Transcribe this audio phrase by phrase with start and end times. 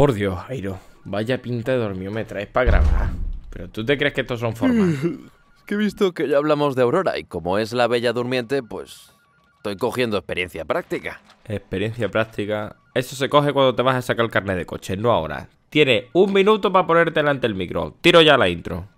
[0.00, 0.78] Por Dios, Jairo.
[1.04, 3.10] Vaya pinta de dormido me traes para grabar.
[3.50, 4.94] Pero tú te crees que estos son formas.
[4.94, 5.18] Es
[5.66, 9.12] que he visto que ya hablamos de Aurora y como es la bella durmiente, pues
[9.58, 11.20] estoy cogiendo experiencia práctica.
[11.44, 12.76] Experiencia práctica.
[12.94, 15.50] Eso se coge cuando te vas a sacar el carnet de coche, no ahora.
[15.68, 17.94] Tienes un minuto para ponerte delante del micro.
[18.00, 18.88] Tiro ya la intro.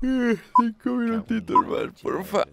[0.00, 2.44] Cinco minutitos más, porfa.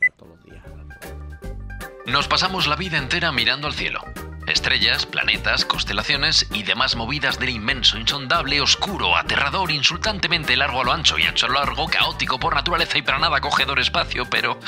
[2.08, 4.02] Nos pasamos la vida entera mirando al cielo.
[4.50, 10.92] Estrellas, planetas, constelaciones y demás movidas del inmenso, insondable, oscuro, aterrador, insultantemente largo a lo
[10.92, 14.60] ancho y ancho a lo largo, caótico por naturaleza y para nada acogedor espacio, pero...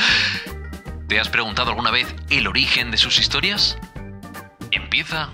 [1.08, 3.78] ¿Te has preguntado alguna vez el origen de sus historias?
[4.72, 5.30] Empieza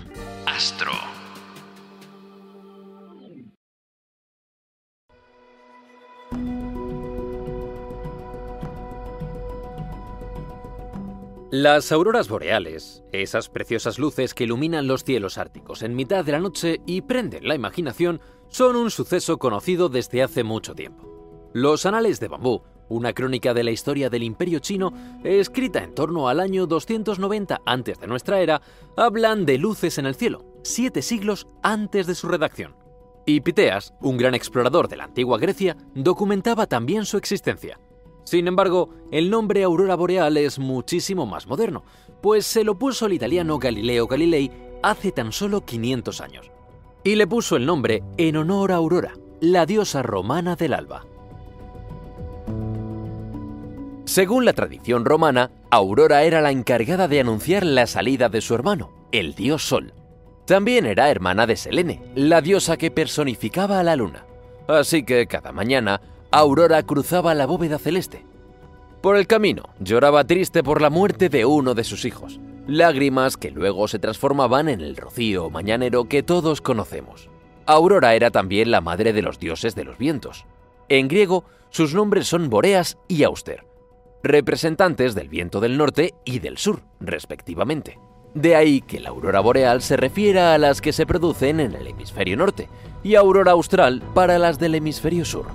[0.46, 1.17] Astro.
[11.50, 16.40] Las auroras boreales, esas preciosas luces que iluminan los cielos árticos en mitad de la
[16.40, 18.20] noche y prenden la imaginación,
[18.50, 21.08] son un suceso conocido desde hace mucho tiempo.
[21.54, 24.92] Los Anales de Bambú, una crónica de la historia del Imperio chino,
[25.24, 28.60] escrita en torno al año 290 antes de nuestra era,
[28.94, 32.76] hablan de luces en el cielo, siete siglos antes de su redacción.
[33.24, 37.80] Y Piteas, un gran explorador de la antigua Grecia, documentaba también su existencia.
[38.28, 41.82] Sin embargo, el nombre aurora boreal es muchísimo más moderno,
[42.20, 44.50] pues se lo puso el italiano Galileo Galilei
[44.82, 46.50] hace tan solo 500 años.
[47.02, 51.06] Y le puso el nombre en honor a Aurora, la diosa romana del alba.
[54.04, 58.90] Según la tradición romana, Aurora era la encargada de anunciar la salida de su hermano,
[59.10, 59.94] el dios Sol.
[60.44, 64.26] También era hermana de Selene, la diosa que personificaba a la luna.
[64.68, 68.26] Así que cada mañana Aurora cruzaba la bóveda celeste.
[69.00, 73.50] Por el camino, lloraba triste por la muerte de uno de sus hijos, lágrimas que
[73.50, 77.30] luego se transformaban en el rocío mañanero que todos conocemos.
[77.64, 80.44] Aurora era también la madre de los dioses de los vientos.
[80.90, 83.64] En griego, sus nombres son Boreas y Auster,
[84.22, 87.98] representantes del viento del norte y del sur, respectivamente.
[88.34, 91.86] De ahí que la aurora boreal se refiera a las que se producen en el
[91.86, 92.68] hemisferio norte
[93.02, 95.46] y aurora austral para las del hemisferio sur.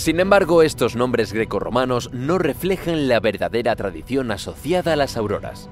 [0.00, 5.68] Sin embargo, estos nombres grecorromanos no reflejan la verdadera tradición asociada a las auroras.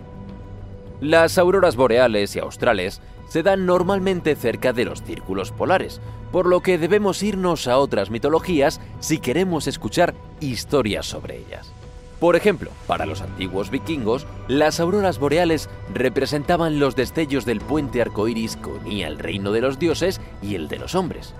[1.01, 3.01] Las auroras boreales y australes
[3.31, 8.11] se dan normalmente cerca de los círculos polares, por lo que debemos irnos a otras
[8.11, 11.73] mitologías si queremos escuchar historias sobre ellas.
[12.21, 18.57] Por ejemplo, para los antiguos vikingos, las auroras boreales representaban los destellos del puente arcoíris
[18.57, 21.33] que unía el reino de los dioses y el de los hombres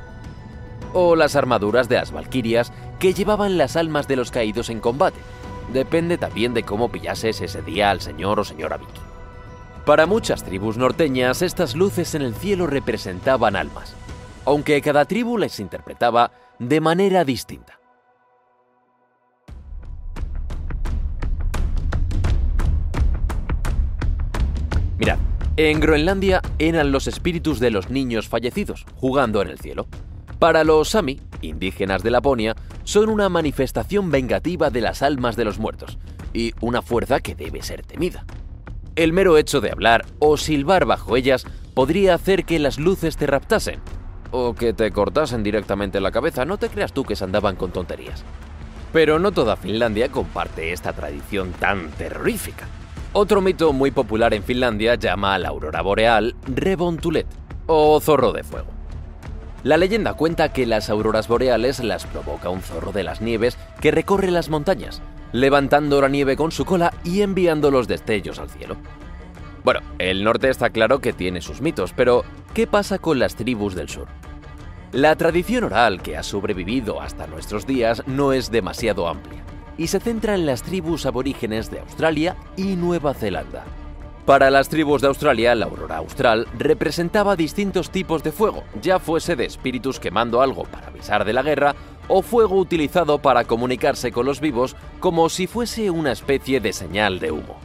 [0.93, 5.21] o las armaduras de las valquirias que llevaban las almas de los caídos en combate.
[5.73, 9.01] Depende también de cómo pillases ese día al señor o señora Vicky.
[9.85, 13.95] Para muchas tribus norteñas, estas luces en el cielo representaban almas,
[14.45, 17.79] aunque cada tribu les interpretaba de manera distinta.
[24.99, 25.19] Mirad,
[25.57, 29.87] en Groenlandia eran los espíritus de los niños fallecidos, jugando en el cielo.
[30.39, 32.55] Para los Sami, indígenas de Laponia,
[32.85, 35.99] son una manifestación vengativa de las almas de los muertos
[36.33, 38.25] y una fuerza que debe ser temida.
[38.95, 41.45] El mero hecho de hablar o silbar bajo ellas
[41.75, 43.81] podría hacer que las luces te raptasen
[44.31, 47.73] o que te cortasen directamente la cabeza, no te creas tú que se andaban con
[47.73, 48.25] tonterías.
[48.93, 52.67] Pero no toda Finlandia comparte esta tradición tan terrorífica.
[53.13, 57.27] Otro mito muy popular en Finlandia llama a la aurora boreal Rebontulet
[57.67, 58.78] o zorro de fuego.
[59.65, 63.91] La leyenda cuenta que las auroras boreales las provoca un zorro de las nieves que
[63.91, 65.03] recorre las montañas,
[65.33, 68.77] levantando la nieve con su cola y enviando los destellos al cielo.
[69.65, 72.25] Bueno, el norte está claro que tiene sus mitos, pero
[72.55, 74.07] ¿qué pasa con las tribus del sur?
[74.93, 79.43] La tradición oral que ha sobrevivido hasta nuestros días no es demasiado amplia
[79.77, 83.65] y se centra en las tribus aborígenes de Australia y Nueva Zelanda.
[84.29, 89.37] Para las tribus de Australia, la aurora austral representaba distintos tipos de fuego, ya fuese
[89.37, 91.75] de espíritus quemando algo para avisar de la guerra
[92.09, 97.21] o fuego utilizado para comunicarse con los vivos como si fuese una especie de señal
[97.21, 97.59] de humo.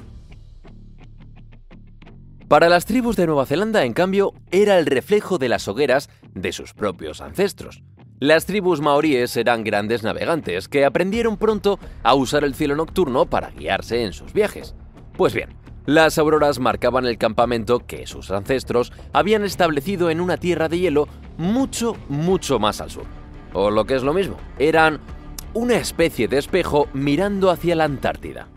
[2.48, 6.54] Para las tribus de Nueva Zelanda, en cambio, era el reflejo de las hogueras de
[6.54, 7.84] sus propios ancestros.
[8.22, 13.50] Las tribus maoríes eran grandes navegantes que aprendieron pronto a usar el cielo nocturno para
[13.50, 14.76] guiarse en sus viajes.
[15.18, 15.50] Pues bien,
[15.86, 21.08] las auroras marcaban el campamento que sus ancestros habían establecido en una tierra de hielo
[21.38, 23.06] mucho, mucho más al sur.
[23.54, 25.00] O lo que es lo mismo, eran
[25.54, 28.48] una especie de espejo mirando hacia la Antártida.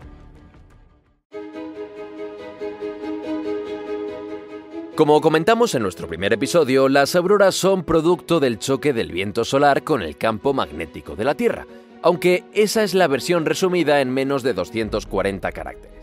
[4.95, 9.83] Como comentamos en nuestro primer episodio, las auroras son producto del choque del viento solar
[9.83, 11.67] con el campo magnético de la Tierra,
[12.01, 15.96] aunque esa es la versión resumida en menos de 240 caracteres.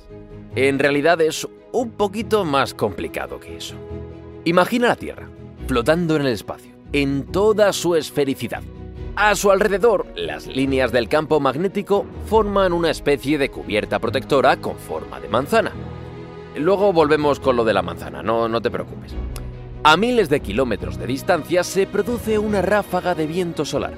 [0.57, 3.75] En realidad es un poquito más complicado que eso.
[4.45, 5.29] Imagina la Tierra,
[5.67, 8.63] flotando en el espacio, en toda su esfericidad.
[9.17, 14.77] A su alrededor, las líneas del campo magnético forman una especie de cubierta protectora con
[14.77, 15.73] forma de manzana.
[16.57, 19.13] Luego volvemos con lo de la manzana, no, no te preocupes.
[19.83, 23.95] A miles de kilómetros de distancia se produce una ráfaga de viento solar.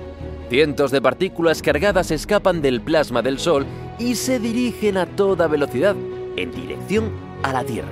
[0.49, 3.67] Cientos de partículas cargadas escapan del plasma del Sol
[3.99, 5.97] y se dirigen a toda velocidad
[6.37, 7.13] en dirección
[7.43, 7.89] a la Tierra.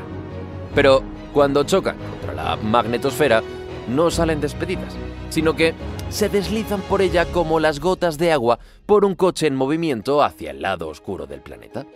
[0.75, 1.03] Pero
[1.33, 3.43] cuando chocan contra la magnetosfera,
[3.89, 4.95] no salen despedidas,
[5.31, 5.75] sino que
[6.09, 10.51] se deslizan por ella como las gotas de agua por un coche en movimiento hacia
[10.51, 11.87] el lado oscuro del planeta.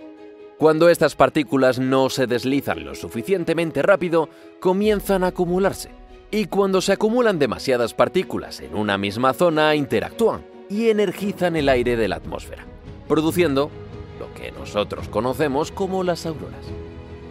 [0.58, 4.28] Cuando estas partículas no se deslizan lo suficientemente rápido,
[4.58, 5.90] comienzan a acumularse.
[6.32, 11.96] Y cuando se acumulan demasiadas partículas en una misma zona, interactúan y energizan el aire
[11.96, 12.66] de la atmósfera,
[13.06, 13.70] produciendo
[14.18, 16.64] lo que nosotros conocemos como las auroras.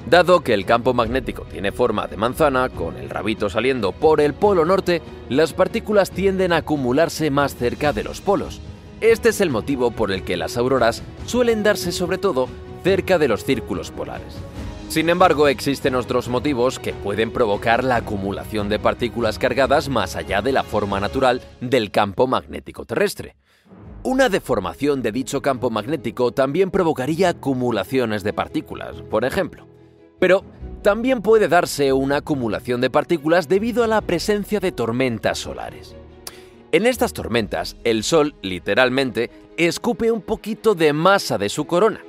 [0.09, 4.33] Dado que el campo magnético tiene forma de manzana, con el rabito saliendo por el
[4.33, 8.61] polo norte, las partículas tienden a acumularse más cerca de los polos.
[9.01, 12.47] Este es el motivo por el que las auroras suelen darse sobre todo
[12.83, 14.33] cerca de los círculos polares.
[14.87, 20.41] Sin embargo, existen otros motivos que pueden provocar la acumulación de partículas cargadas más allá
[20.41, 23.35] de la forma natural del campo magnético terrestre.
[24.07, 29.68] Una deformación de dicho campo magnético también provocaría acumulaciones de partículas, por ejemplo.
[30.18, 30.45] Pero
[30.81, 35.94] también puede darse una acumulación de partículas debido a la presencia de tormentas solares.
[36.71, 42.00] En estas tormentas, el Sol literalmente escupe un poquito de masa de su corona,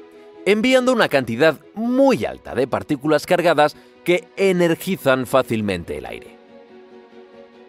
[0.46, 6.37] enviando una cantidad muy alta de partículas cargadas que energizan fácilmente el aire.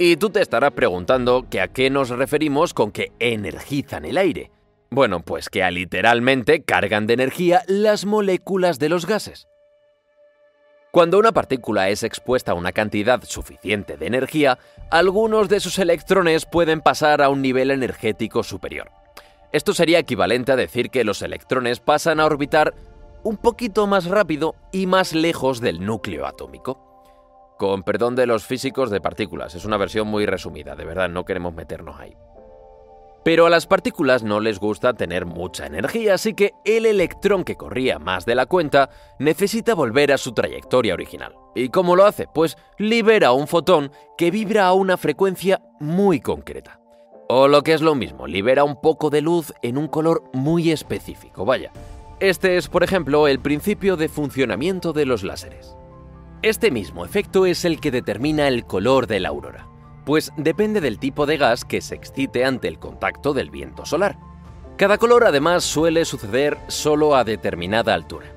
[0.02, 4.50] Y tú te estarás preguntando que a qué nos referimos con que energizan el aire.
[4.90, 9.50] Bueno, pues que a literalmente cargan de energía las moléculas de los gases.
[10.94, 14.58] Cuando una partícula es expuesta a una cantidad suficiente de energía,
[14.90, 18.92] algunos de sus electrones pueden pasar a un nivel energético superior.
[19.52, 22.74] Esto sería equivalente a decir que los electrones pasan a orbitar
[23.24, 26.89] un poquito más rápido y más lejos del núcleo atómico.
[27.60, 31.26] Con perdón de los físicos de partículas, es una versión muy resumida, de verdad, no
[31.26, 32.16] queremos meternos ahí.
[33.26, 37.58] Pero a las partículas no les gusta tener mucha energía, así que el electrón que
[37.58, 38.90] corría más de la cuenta
[39.20, 41.36] necesita volver a su trayectoria original.
[41.54, 42.28] ¿Y cómo lo hace?
[42.34, 46.80] Pues libera un fotón que vibra a una frecuencia muy concreta.
[47.28, 50.72] O lo que es lo mismo, libera un poco de luz en un color muy
[50.72, 51.74] específico, vaya.
[52.22, 55.76] Este es, por ejemplo, el principio de funcionamiento de los láseres.
[56.42, 59.68] Este mismo efecto es el que determina el color de la aurora,
[60.06, 64.18] pues depende del tipo de gas que se excite ante el contacto del viento solar.
[64.78, 68.28] Cada color además suele suceder solo a determinada altura.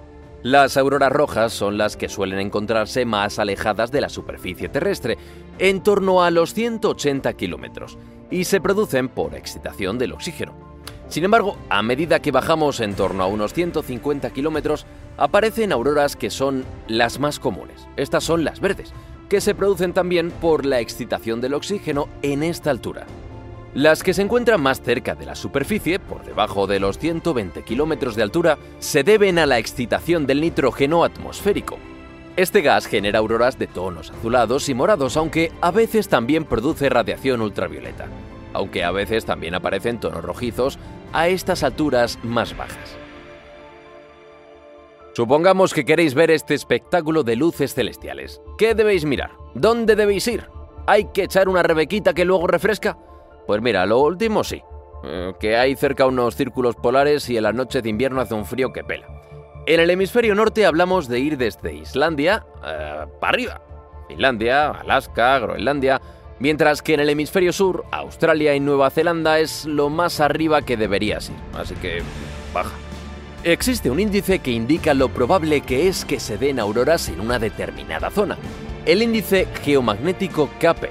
[0.43, 5.17] Las auroras rojas son las que suelen encontrarse más alejadas de la superficie terrestre,
[5.61, 7.99] en torno a los 180 kilómetros,
[8.33, 10.72] y se producen por excitación del oxígeno.
[11.13, 14.87] Sin embargo, a medida que bajamos en torno a unos 150 kilómetros,
[15.19, 17.87] aparecen auroras que son las más comunes.
[17.99, 18.95] Estas son las verdes,
[19.29, 23.05] que se producen también por la excitación del oxígeno en esta altura.
[23.75, 28.17] Las que se encuentran más cerca de la superficie, por debajo de los 120 kilómetros
[28.17, 31.77] de altura, se deben a la excitación del nitrógeno atmosférico.
[32.39, 37.43] Este gas genera auroras de tonos azulados y morados, aunque a veces también produce radiación
[37.43, 38.09] ultravioleta
[38.55, 40.79] aunque a veces también aparecen tonos rojizos
[41.13, 42.97] a estas alturas más bajas.
[45.15, 48.41] Supongamos que queréis ver este espectáculo de luces celestiales.
[48.57, 49.33] ¿Qué debéis mirar?
[49.55, 50.49] ¿Dónde debéis ir?
[50.87, 52.97] ¿Hay que echar una rebequita que luego refresca?
[53.47, 54.63] Pues mira, lo último sí.
[55.05, 58.47] Eh, que hay cerca unos círculos polares y en la noche de invierno hace un
[58.47, 59.07] frío que pela.
[59.67, 63.61] En el hemisferio norte hablamos de ir desde Islandia eh, para arriba.
[64.09, 66.01] Finlandia, Alaska, Groenlandia,
[66.43, 70.77] Mientras que en el hemisferio sur, Australia y Nueva Zelanda es lo más arriba que
[70.77, 72.03] deberías ir, así que
[72.53, 72.75] baja.
[73.45, 77.39] Existe un índice que indica lo probable que es que se den auroras en una
[77.39, 78.39] determinada zona,
[78.87, 80.91] el índice geomagnético KP.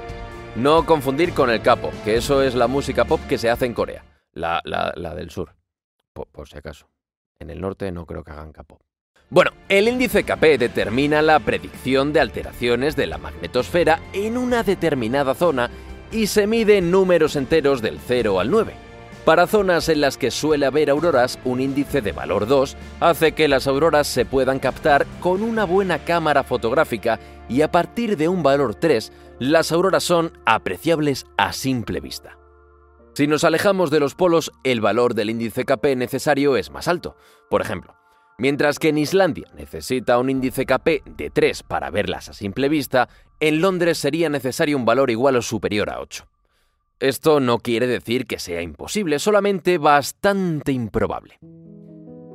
[0.55, 3.73] No confundir con el capo, que eso es la música pop que se hace en
[3.73, 4.61] Corea, la,
[5.17, 5.53] del sur,
[6.13, 6.87] por, si acaso.
[7.39, 8.79] En el norte no creo que hagan capo.
[9.31, 15.35] Bueno, el índice KP determina la predicción de alteraciones de la magnetosfera en una determinada
[15.35, 15.71] zona
[16.11, 18.73] y se mide en números enteros del 0 al 9.
[19.23, 23.47] Para zonas en las que suele haber auroras, un índice de valor 2 hace que
[23.47, 28.43] las auroras se puedan captar con una buena cámara fotográfica y a partir de un
[28.43, 32.37] valor 3, las auroras son apreciables a simple vista.
[33.13, 37.15] Si nos alejamos de los polos, el valor del índice KP necesario es más alto.
[37.49, 38.00] Por ejemplo,
[38.41, 43.07] mientras que en Islandia necesita un índice KP de 3 para verlas a simple vista,
[43.39, 46.25] en Londres sería necesario un valor igual o superior a 8.
[46.99, 51.37] Esto no quiere decir que sea imposible, solamente bastante improbable.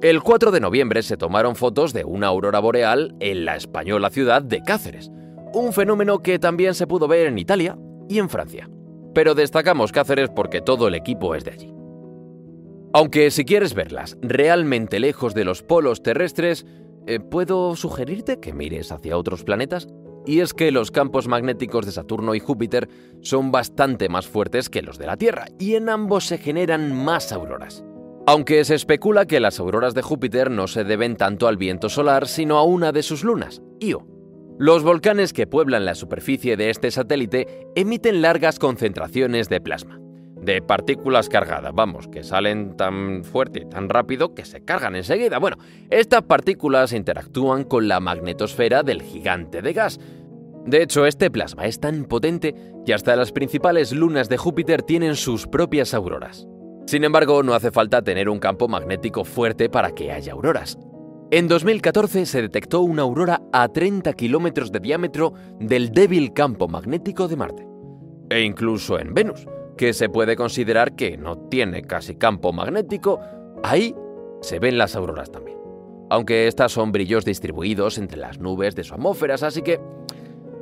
[0.01, 4.43] El 4 de noviembre se tomaron fotos de una aurora boreal en la española ciudad
[4.43, 5.11] de Cáceres,
[5.55, 7.77] un fenómeno que también se pudo ver en Italia
[8.09, 8.71] y en Francia.
[9.13, 11.76] Pero destacamos Cáceres porque todo el equipo es de allí.
[12.93, 16.67] Aunque si quieres verlas realmente lejos de los polos terrestres,
[17.07, 19.89] eh, ¿puedo sugerirte que mires hacia otros planetas?
[20.27, 22.89] y es que los campos magnéticos de Saturno y Júpiter
[23.23, 27.33] son bastante más fuertes que los de la Tierra, y en ambos se generan más
[27.33, 27.85] auroras.
[28.27, 32.27] Aunque se especula que las auroras de Júpiter no se deben tanto al viento solar,
[32.27, 34.05] sino a una de sus lunas, Io.
[34.59, 40.01] Los volcanes que pueblan la superficie de este satélite emiten largas concentraciones de plasma,
[40.47, 45.39] de partículas cargadas, vamos, que salen tan fuerte y tan rápido que se cargan enseguida.
[45.39, 45.59] Bueno,
[45.91, 50.01] estas partículas interactúan con la magnetosfera del gigante de gas,
[50.67, 52.53] de hecho, este plasma es tan potente
[52.85, 56.49] que hasta las principales lunas de Júpiter tienen sus propias auroras.
[56.87, 60.77] Sin embargo, no hace falta tener un campo magnético fuerte para que haya auroras.
[61.31, 67.29] En 2014 se detectó una aurora a 30 kilómetros de diámetro del débil campo magnético
[67.29, 67.67] de Marte.
[68.31, 69.47] E incluso en Venus,
[69.77, 73.21] que se puede considerar que no tiene casi campo magnético,
[73.63, 73.95] ahí
[74.41, 75.59] se ven las auroras también.
[76.09, 79.81] Aunque estas son brillos distribuidos entre las nubes de su atmósfera, así que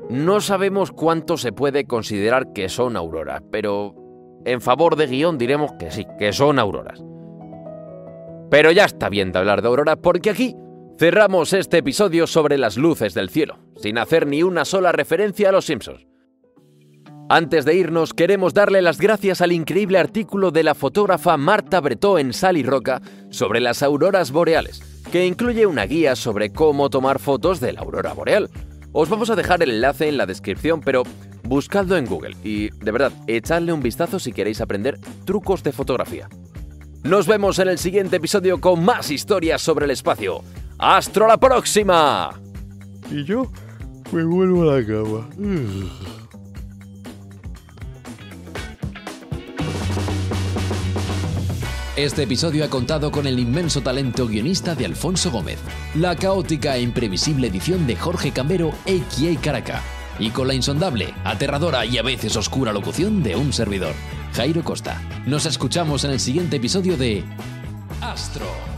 [0.09, 3.95] no sabemos cuánto se puede considerar que son auroras, pero
[4.45, 7.03] en favor de guion diremos que sí, que son auroras.
[8.51, 10.55] Pero ya está bien de hablar de auroras porque aquí
[10.99, 15.53] cerramos este episodio sobre las luces del cielo, sin hacer ni una sola referencia a
[15.53, 16.07] los Simpsons.
[17.29, 22.19] Antes de irnos, queremos darle las gracias al increíble artículo de la fotógrafa Marta Bretó
[22.19, 23.01] en Sal y Roca
[23.31, 28.13] sobre las auroras boreales, que incluye una guía sobre cómo tomar fotos de la aurora
[28.13, 28.51] boreal.
[28.93, 31.03] Os vamos a dejar el enlace en la descripción, pero
[31.45, 36.29] buscadlo en Google y, de verdad, echadle un vistazo si queréis aprender trucos de fotografía.
[37.05, 40.43] Nos vemos en el siguiente episodio con más historias sobre el espacio.
[40.79, 42.39] ¡Hasta la próxima!
[43.11, 43.51] Y yo
[44.13, 45.29] me vuelvo a la cama.
[51.97, 55.61] Este episodio ha contado con el inmenso talento guionista de Alfonso Gómez,
[55.95, 59.41] la caótica e imprevisible edición de Jorge Cambero, a.k.a.
[59.41, 59.81] Caraca,
[60.19, 63.95] y con la insondable, aterradora y a veces oscura locución de un servidor,
[64.33, 65.01] Jairo Costa.
[65.25, 67.23] Nos escuchamos en el siguiente episodio de
[68.01, 68.74] Astro.